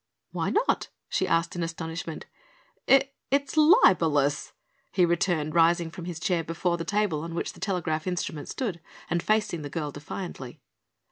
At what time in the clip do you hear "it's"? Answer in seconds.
3.29-3.55